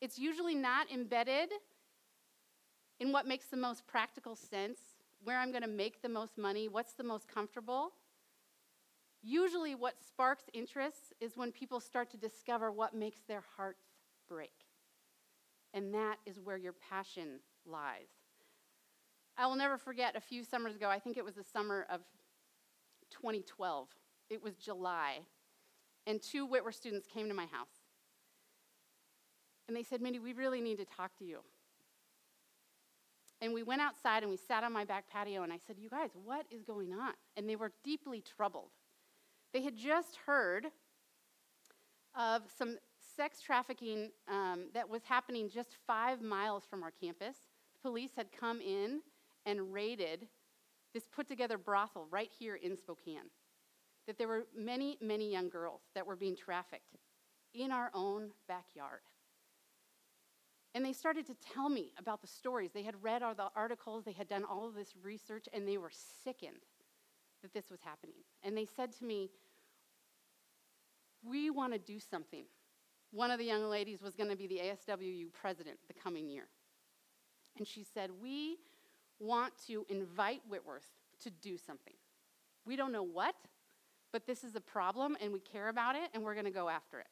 It's 0.00 0.18
usually 0.18 0.54
not 0.54 0.90
embedded 0.90 1.50
in 3.00 3.12
what 3.12 3.26
makes 3.26 3.46
the 3.46 3.56
most 3.56 3.86
practical 3.86 4.34
sense, 4.34 4.78
where 5.22 5.38
I'm 5.38 5.50
going 5.50 5.62
to 5.62 5.68
make 5.68 6.00
the 6.00 6.08
most 6.08 6.38
money, 6.38 6.68
what's 6.68 6.94
the 6.94 7.04
most 7.04 7.28
comfortable. 7.28 7.92
Usually, 9.22 9.74
what 9.74 9.94
sparks 10.06 10.44
interest 10.54 11.12
is 11.20 11.36
when 11.36 11.52
people 11.52 11.80
start 11.80 12.10
to 12.10 12.16
discover 12.16 12.72
what 12.72 12.94
makes 12.94 13.20
their 13.28 13.42
hearts 13.56 13.84
break. 14.28 14.52
And 15.74 15.92
that 15.94 16.16
is 16.24 16.40
where 16.40 16.56
your 16.56 16.72
passion 16.72 17.40
lies. 17.66 18.08
I 19.36 19.46
will 19.46 19.56
never 19.56 19.78
forget 19.78 20.16
a 20.16 20.20
few 20.20 20.42
summers 20.42 20.74
ago, 20.74 20.88
I 20.88 20.98
think 20.98 21.16
it 21.16 21.24
was 21.24 21.34
the 21.34 21.44
summer 21.44 21.86
of 21.90 22.00
2012. 23.10 23.88
It 24.30 24.42
was 24.42 24.54
July, 24.56 25.20
and 26.06 26.22
two 26.22 26.46
Whitworth 26.46 26.74
students 26.74 27.06
came 27.06 27.28
to 27.28 27.34
my 27.34 27.46
house. 27.46 27.68
And 29.68 29.76
they 29.76 29.82
said, 29.82 30.00
Mindy, 30.00 30.18
we 30.18 30.32
really 30.32 30.60
need 30.60 30.78
to 30.78 30.84
talk 30.84 31.16
to 31.18 31.24
you. 31.24 31.40
And 33.40 33.54
we 33.54 33.62
went 33.62 33.80
outside 33.80 34.22
and 34.22 34.30
we 34.30 34.36
sat 34.36 34.64
on 34.64 34.72
my 34.72 34.84
back 34.84 35.08
patio, 35.08 35.42
and 35.42 35.52
I 35.52 35.58
said, 35.66 35.76
You 35.78 35.88
guys, 35.88 36.10
what 36.24 36.46
is 36.50 36.62
going 36.62 36.92
on? 36.92 37.12
And 37.36 37.48
they 37.48 37.56
were 37.56 37.72
deeply 37.84 38.22
troubled. 38.36 38.70
They 39.52 39.62
had 39.62 39.76
just 39.76 40.16
heard 40.26 40.66
of 42.14 42.42
some 42.56 42.78
sex 43.16 43.40
trafficking 43.40 44.10
um, 44.28 44.66
that 44.74 44.88
was 44.88 45.02
happening 45.04 45.48
just 45.48 45.76
five 45.86 46.22
miles 46.22 46.64
from 46.68 46.82
our 46.82 46.92
campus. 46.92 47.36
Police 47.82 48.12
had 48.16 48.28
come 48.32 48.60
in 48.60 49.00
and 49.46 49.72
raided 49.72 50.26
this 50.92 51.04
put 51.06 51.28
together 51.28 51.58
brothel 51.58 52.06
right 52.10 52.30
here 52.38 52.56
in 52.56 52.76
Spokane. 52.76 53.30
That 54.06 54.18
there 54.18 54.28
were 54.28 54.46
many, 54.56 54.98
many 55.00 55.30
young 55.30 55.48
girls 55.48 55.82
that 55.94 56.06
were 56.06 56.16
being 56.16 56.36
trafficked 56.36 56.96
in 57.54 57.70
our 57.70 57.90
own 57.94 58.30
backyard. 58.48 59.00
And 60.74 60.84
they 60.84 60.92
started 60.92 61.26
to 61.26 61.34
tell 61.52 61.68
me 61.68 61.92
about 61.98 62.20
the 62.20 62.28
stories. 62.28 62.70
They 62.72 62.82
had 62.82 63.02
read 63.02 63.22
all 63.22 63.34
the 63.34 63.50
articles, 63.56 64.04
they 64.04 64.12
had 64.12 64.28
done 64.28 64.44
all 64.44 64.68
of 64.68 64.74
this 64.74 64.94
research, 65.02 65.48
and 65.52 65.66
they 65.66 65.78
were 65.78 65.90
sickened 66.24 66.64
that 67.42 67.52
this 67.52 67.70
was 67.70 67.80
happening. 67.80 68.16
And 68.42 68.56
they 68.56 68.66
said 68.66 68.92
to 68.98 69.04
me, 69.04 69.30
We 71.24 71.50
want 71.50 71.72
to 71.72 71.78
do 71.78 71.98
something. 71.98 72.44
One 73.12 73.30
of 73.30 73.38
the 73.38 73.44
young 73.44 73.64
ladies 73.64 74.02
was 74.02 74.14
going 74.14 74.30
to 74.30 74.36
be 74.36 74.46
the 74.46 74.58
ASWU 74.58 75.32
president 75.32 75.78
the 75.88 75.94
coming 75.94 76.28
year. 76.28 76.48
And 77.58 77.66
she 77.66 77.84
said, 77.84 78.10
We 78.22 78.58
want 79.18 79.52
to 79.66 79.84
invite 79.88 80.42
Whitworth 80.48 80.86
to 81.22 81.30
do 81.30 81.56
something. 81.56 81.94
We 82.64 82.76
don't 82.76 82.92
know 82.92 83.02
what, 83.02 83.34
but 84.12 84.26
this 84.26 84.44
is 84.44 84.54
a 84.54 84.60
problem 84.60 85.16
and 85.20 85.32
we 85.32 85.40
care 85.40 85.68
about 85.68 85.96
it 85.96 86.10
and 86.14 86.22
we're 86.22 86.34
going 86.34 86.46
to 86.46 86.50
go 86.50 86.68
after 86.68 87.00
it. 87.00 87.08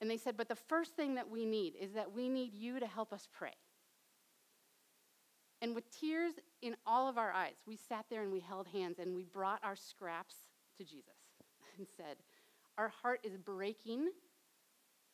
And 0.00 0.10
they 0.10 0.16
said, 0.16 0.36
But 0.36 0.48
the 0.48 0.56
first 0.56 0.94
thing 0.94 1.14
that 1.14 1.30
we 1.30 1.44
need 1.44 1.74
is 1.80 1.92
that 1.92 2.12
we 2.12 2.28
need 2.28 2.54
you 2.54 2.80
to 2.80 2.86
help 2.86 3.12
us 3.12 3.28
pray. 3.32 3.54
And 5.62 5.76
with 5.76 5.84
tears 5.96 6.32
in 6.60 6.74
all 6.84 7.08
of 7.08 7.16
our 7.16 7.30
eyes, 7.30 7.54
we 7.68 7.76
sat 7.76 8.06
there 8.10 8.22
and 8.22 8.32
we 8.32 8.40
held 8.40 8.66
hands 8.66 8.98
and 8.98 9.14
we 9.14 9.22
brought 9.22 9.60
our 9.62 9.76
scraps 9.76 10.34
to 10.76 10.84
Jesus 10.84 11.14
and 11.78 11.86
said, 11.96 12.16
Our 12.76 12.88
heart 12.88 13.20
is 13.22 13.36
breaking 13.36 14.10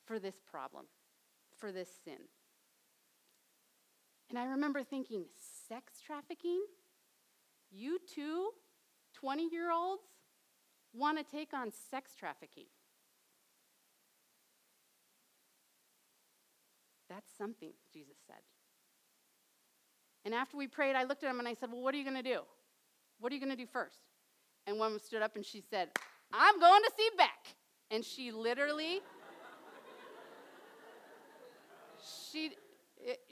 for 0.06 0.18
this 0.18 0.40
problem, 0.50 0.86
for 1.58 1.70
this 1.70 1.90
sin. 2.02 2.16
And 4.30 4.38
I 4.38 4.46
remember 4.46 4.82
thinking, 4.82 5.26
sex 5.68 6.00
trafficking? 6.04 6.62
You 7.70 7.98
two, 8.14 8.50
20 9.12 9.50
year 9.52 9.70
olds, 9.70 10.02
want 10.94 11.18
to 11.18 11.24
take 11.24 11.52
on 11.52 11.70
sex 11.90 12.12
trafficking. 12.18 12.64
That's 17.10 17.30
something, 17.36 17.72
Jesus 17.92 18.16
said. 18.26 18.42
And 20.28 20.34
after 20.34 20.58
we 20.58 20.66
prayed, 20.66 20.94
I 20.94 21.04
looked 21.04 21.24
at 21.24 21.30
him 21.30 21.38
and 21.38 21.48
I 21.48 21.54
said, 21.54 21.72
Well, 21.72 21.80
what 21.80 21.94
are 21.94 21.96
you 21.96 22.04
going 22.04 22.14
to 22.14 22.22
do? 22.22 22.40
What 23.18 23.32
are 23.32 23.34
you 23.34 23.40
going 23.40 23.50
to 23.50 23.56
do 23.56 23.64
first? 23.64 23.96
And 24.66 24.78
one 24.78 25.00
stood 25.00 25.22
up 25.22 25.36
and 25.36 25.42
she 25.42 25.62
said, 25.70 25.88
I'm 26.34 26.60
going 26.60 26.82
to 26.82 26.90
see 26.98 27.08
Beck. 27.16 27.56
And 27.90 28.04
she 28.04 28.30
literally, 28.30 29.00
she, 32.30 32.50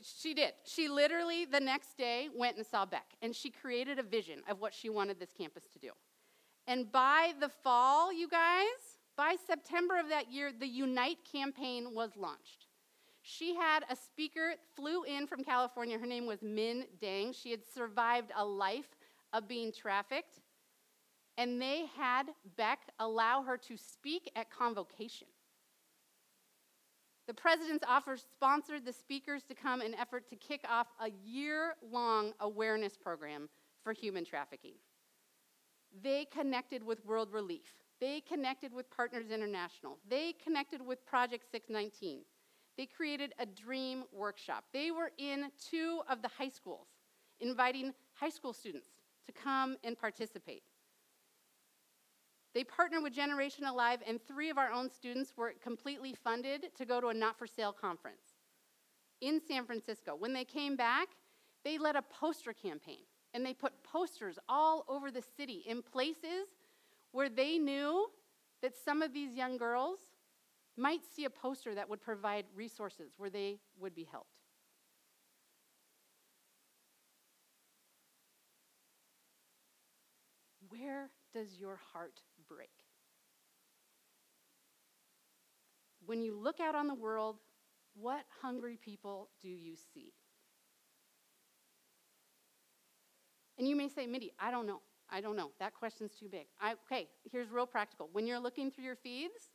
she 0.03 0.33
did. 0.33 0.55
She 0.65 0.89
literally, 0.89 1.45
the 1.45 1.61
next 1.61 1.99
day, 1.99 2.31
went 2.35 2.57
and 2.57 2.65
saw 2.65 2.87
Beck. 2.87 3.05
And 3.21 3.37
she 3.37 3.51
created 3.51 3.99
a 3.99 4.03
vision 4.03 4.41
of 4.49 4.63
what 4.63 4.73
she 4.73 4.89
wanted 4.89 5.21
this 5.21 5.35
campus 5.37 5.65
to 5.75 5.79
do. 5.79 5.91
And 6.67 6.91
by 6.91 7.35
the 7.39 7.51
fall, 7.63 8.11
you 8.11 8.27
guys, 8.27 8.65
by 9.19 9.37
September 9.47 10.01
of 10.01 10.09
that 10.09 10.33
year, 10.33 10.51
the 10.51 10.67
Unite 10.67 11.19
campaign 11.31 11.93
was 11.93 12.13
launched. 12.17 12.66
She 13.29 13.57
had 13.57 13.83
a 13.91 13.97
speaker, 13.97 14.55
flew 14.77 15.03
in 15.03 15.27
from 15.27 15.43
California. 15.43 15.99
Her 15.99 16.07
name 16.07 16.27
was 16.27 16.39
Minh 16.43 16.85
Dang. 17.01 17.33
She 17.33 17.51
had 17.51 17.65
survived 17.65 18.31
a 18.37 18.45
life 18.45 18.95
of 19.33 19.49
being 19.49 19.73
trafficked. 19.73 20.39
And 21.37 21.61
they 21.61 21.87
had 21.97 22.29
Beck 22.57 22.79
allow 23.01 23.43
her 23.43 23.57
to 23.57 23.77
speak 23.77 24.31
at 24.37 24.49
convocation. 24.49 25.27
The 27.27 27.35
president's 27.35 27.85
office 27.89 28.25
sponsored 28.31 28.85
the 28.85 28.93
speakers 28.93 29.43
to 29.49 29.57
come 29.57 29.83
in 29.83 29.93
effort 29.97 30.29
to 30.31 30.37
kick 30.37 30.65
off 30.71 30.87
a 31.01 31.11
year 31.25 31.75
long 31.83 32.33
awareness 32.39 32.97
program 32.97 33.49
for 33.83 33.93
human 33.93 34.25
trafficking. 34.25 34.75
They 36.01 36.27
connected 36.27 36.85
with 36.85 37.05
World 37.05 37.33
Relief. 37.33 37.83
They 38.01 38.21
connected 38.21 38.73
with 38.73 38.89
Partners 38.89 39.33
International. 39.33 39.99
They 40.09 40.33
connected 40.45 40.81
with 40.81 41.05
Project 41.05 41.47
619. 41.51 42.21
They 42.77 42.87
created 42.87 43.33
a 43.39 43.47
dream 43.47 44.05
workshop. 44.13 44.65
They 44.73 44.91
were 44.91 45.11
in 45.19 45.51
two 45.71 46.03
of 46.09 46.23
the 46.23 46.29
high 46.29 46.51
schools, 46.51 46.89
inviting 47.41 47.95
high 48.15 48.29
school 48.31 48.53
students 48.53 48.89
to 49.27 49.33
come 49.33 49.77
and 49.83 49.99
participate. 49.99 50.63
They 52.55 52.65
partnered 52.65 53.03
with 53.03 53.13
Generation 53.13 53.65
Alive, 53.65 54.01
and 54.07 54.19
three 54.27 54.49
of 54.49 54.57
our 54.57 54.71
own 54.71 54.91
students 54.91 55.35
were 55.37 55.53
completely 55.63 56.15
funded 56.15 56.75
to 56.77 56.87
go 56.87 57.01
to 57.01 57.09
a 57.09 57.15
not 57.15 57.39
for 57.39 57.47
sale 57.47 57.73
conference 57.73 58.35
in 59.21 59.41
San 59.47 59.67
Francisco. 59.67 60.17
When 60.17 60.33
they 60.33 60.45
came 60.45 60.77
back, 60.77 61.09
they 61.65 61.79
led 61.79 61.97
a 61.97 62.03
poster 62.03 62.53
campaign, 62.53 63.05
and 63.35 63.45
they 63.45 63.53
put 63.53 63.73
posters 63.83 64.39
all 64.49 64.85
over 64.89 65.11
the 65.11 65.23
city 65.37 65.65
in 65.67 65.83
places 65.83 66.49
where 67.13 67.29
they 67.29 67.59
knew 67.59 68.07
that 68.63 68.73
some 68.75 69.03
of 69.03 69.13
these 69.13 69.35
young 69.35 69.57
girls 69.59 69.99
might 70.77 71.01
see 71.15 71.25
a 71.25 71.31
poster 71.31 71.75
that 71.75 71.89
would 71.89 72.01
provide 72.01 72.45
resources 72.55 73.13
where 73.17 73.31
they 73.31 73.59
would 73.79 73.95
be 73.95 74.05
helped. 74.05 74.31
Where 80.69 81.11
does 81.33 81.59
your 81.59 81.79
heart 81.93 82.21
break? 82.49 82.71
When 86.05 86.23
you 86.23 86.39
look 86.39 86.61
out 86.61 86.75
on 86.75 86.87
the 86.87 86.95
world, 86.95 87.37
what 87.95 88.25
hungry 88.43 88.79
people 88.83 89.31
do 89.41 89.49
you 89.49 89.75
see? 89.95 90.13
And 93.59 93.67
you 93.67 93.75
may 93.75 93.89
say, 93.89 94.07
Mindy, 94.07 94.33
I 94.39 94.51
don't 94.51 94.67
know. 94.67 94.83
I 95.09 95.21
don't 95.21 95.37
know. 95.37 95.51
That 95.61 95.73
question's 95.75 96.13
too 96.15 96.29
big. 96.29 96.47
I, 96.61 96.75
okay, 96.91 97.09
here's 97.31 97.51
real 97.51 97.67
practical. 97.67 98.09
When 98.13 98.27
you're 98.27 98.41
looking 98.41 98.71
through 98.71 98.85
your 98.85 98.97
feeds, 98.97 99.51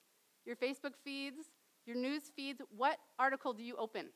your 0.46 0.56
Facebook 0.56 0.94
feeds, 1.04 1.52
your 1.86 1.96
news 1.96 2.24
feeds, 2.36 2.62
what 2.76 2.98
article 3.20 3.54
do 3.54 3.64
you 3.64 3.76
open? 3.78 4.08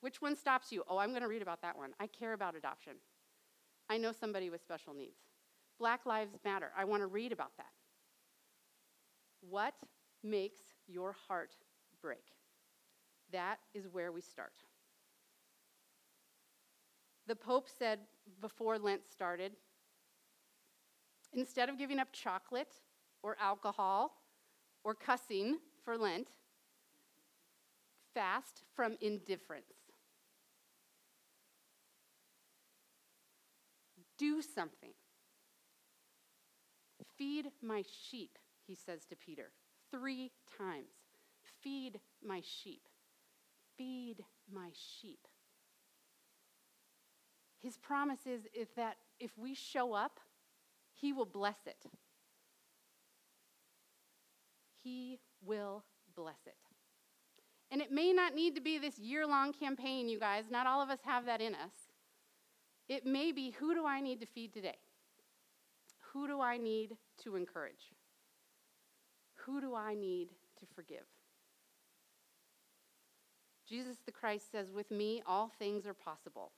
Which 0.00 0.20
one 0.20 0.36
stops 0.36 0.72
you? 0.72 0.82
Oh, 0.88 0.98
I'm 0.98 1.10
going 1.10 1.22
to 1.22 1.28
read 1.28 1.42
about 1.42 1.62
that 1.62 1.76
one. 1.76 1.90
I 2.00 2.06
care 2.06 2.32
about 2.32 2.56
adoption. 2.56 2.94
I 3.88 3.98
know 3.98 4.12
somebody 4.12 4.50
with 4.50 4.62
special 4.62 4.94
needs. 4.94 5.18
Black 5.78 6.06
Lives 6.06 6.32
Matter. 6.44 6.70
I 6.76 6.84
want 6.84 7.02
to 7.02 7.06
read 7.06 7.32
about 7.32 7.52
that. 7.56 7.72
What 9.48 9.74
makes 10.22 10.60
your 10.86 11.14
heart 11.28 11.54
break? 12.00 12.24
That 13.32 13.58
is 13.74 13.88
where 13.90 14.12
we 14.12 14.20
start. 14.20 14.52
The 17.26 17.36
Pope 17.36 17.68
said 17.68 18.00
before 18.40 18.78
Lent 18.78 19.02
started 19.10 19.52
instead 21.32 21.68
of 21.68 21.78
giving 21.78 21.98
up 21.98 22.08
chocolate 22.12 22.74
or 23.22 23.36
alcohol 23.40 24.21
or 24.84 24.94
cussing 24.94 25.58
for 25.84 25.96
Lent, 25.96 26.28
fast 28.14 28.62
from 28.74 28.96
indifference. 29.00 29.72
Do 34.18 34.42
something. 34.42 34.90
Feed 37.16 37.46
my 37.62 37.82
sheep, 38.10 38.38
he 38.66 38.74
says 38.74 39.04
to 39.06 39.16
Peter 39.16 39.50
three 39.90 40.30
times. 40.58 40.92
Feed 41.62 42.00
my 42.24 42.40
sheep. 42.40 42.82
Feed 43.76 44.24
my 44.52 44.68
sheep. 44.74 45.26
His 47.62 47.76
promise 47.76 48.26
is 48.26 48.68
that 48.76 48.96
if 49.20 49.30
we 49.38 49.54
show 49.54 49.94
up, 49.94 50.18
he 50.92 51.12
will 51.12 51.26
bless 51.26 51.66
it. 51.66 51.86
He 54.82 55.18
will 55.44 55.84
bless 56.16 56.46
it. 56.46 56.56
And 57.70 57.80
it 57.80 57.90
may 57.90 58.12
not 58.12 58.34
need 58.34 58.54
to 58.54 58.60
be 58.60 58.78
this 58.78 58.98
year 58.98 59.26
long 59.26 59.52
campaign, 59.52 60.08
you 60.08 60.18
guys. 60.18 60.44
Not 60.50 60.66
all 60.66 60.82
of 60.82 60.90
us 60.90 60.98
have 61.04 61.24
that 61.26 61.40
in 61.40 61.54
us. 61.54 61.72
It 62.88 63.06
may 63.06 63.32
be 63.32 63.50
who 63.58 63.74
do 63.74 63.86
I 63.86 64.00
need 64.00 64.20
to 64.20 64.26
feed 64.26 64.52
today? 64.52 64.76
Who 66.12 66.26
do 66.26 66.40
I 66.40 66.58
need 66.58 66.96
to 67.24 67.36
encourage? 67.36 67.92
Who 69.46 69.60
do 69.60 69.74
I 69.74 69.94
need 69.94 70.28
to 70.60 70.66
forgive? 70.74 71.06
Jesus 73.66 73.96
the 74.04 74.12
Christ 74.12 74.52
says, 74.52 74.70
With 74.70 74.90
me, 74.90 75.22
all 75.26 75.50
things 75.58 75.86
are 75.86 75.94
possible. 75.94 76.52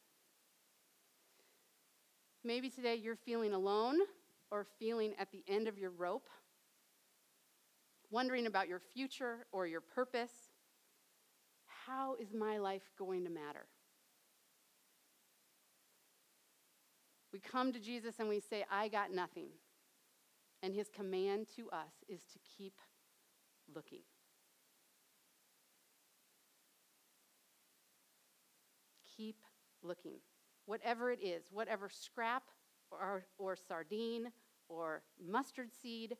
Maybe 2.42 2.68
today 2.68 2.96
you're 2.96 3.16
feeling 3.16 3.54
alone 3.54 3.98
or 4.50 4.66
feeling 4.78 5.12
at 5.18 5.30
the 5.30 5.44
end 5.48 5.68
of 5.68 5.78
your 5.78 5.90
rope, 5.90 6.28
wondering 8.10 8.46
about 8.46 8.68
your 8.68 8.80
future 8.80 9.46
or 9.52 9.66
your 9.66 9.80
purpose. 9.80 10.32
How 11.86 12.14
is 12.14 12.32
my 12.32 12.58
life 12.58 12.90
going 12.98 13.24
to 13.24 13.30
matter? 13.30 13.66
We 17.32 17.40
come 17.40 17.72
to 17.72 17.80
Jesus 17.80 18.14
and 18.20 18.28
we 18.28 18.40
say, 18.40 18.64
I 18.70 18.88
got 18.88 19.12
nothing. 19.12 19.48
And 20.62 20.72
his 20.72 20.88
command 20.88 21.48
to 21.56 21.68
us 21.70 21.92
is 22.08 22.20
to 22.32 22.38
keep 22.56 22.74
looking. 23.74 24.02
Keep 29.16 29.36
looking. 29.82 30.14
Whatever 30.66 31.10
it 31.10 31.20
is, 31.22 31.44
whatever 31.50 31.88
scrap 31.88 32.44
or, 32.90 33.26
or 33.36 33.56
sardine 33.56 34.30
or 34.68 35.02
mustard 35.22 35.70
seed, 35.82 36.16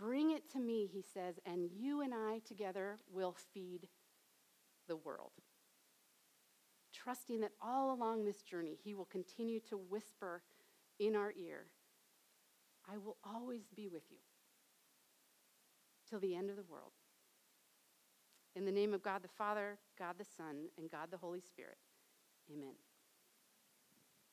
bring 0.00 0.30
it 0.30 0.50
to 0.52 0.58
me, 0.58 0.88
he 0.90 1.02
says, 1.02 1.38
and 1.44 1.68
you 1.76 2.00
and 2.00 2.14
I 2.14 2.40
together 2.48 2.96
will 3.12 3.36
feed 3.52 3.86
the 4.88 4.96
world. 4.96 5.32
Trusting 6.92 7.40
that 7.40 7.52
all 7.62 7.92
along 7.92 8.24
this 8.24 8.42
journey, 8.42 8.78
he 8.82 8.94
will 8.94 9.04
continue 9.04 9.60
to 9.68 9.76
whisper 9.76 10.42
in 10.98 11.14
our 11.16 11.32
ear, 11.32 11.66
I 12.90 12.96
will 12.98 13.16
always 13.24 13.62
be 13.74 13.88
with 13.88 14.02
you 14.10 14.18
till 16.08 16.20
the 16.20 16.34
end 16.34 16.50
of 16.50 16.56
the 16.56 16.64
world. 16.64 16.92
In 18.56 18.64
the 18.64 18.72
name 18.72 18.92
of 18.92 19.02
God 19.02 19.22
the 19.22 19.28
Father, 19.28 19.78
God 19.98 20.16
the 20.18 20.24
Son, 20.24 20.66
and 20.76 20.90
God 20.90 21.08
the 21.10 21.16
Holy 21.16 21.40
Spirit, 21.40 21.76
amen. 22.52 22.74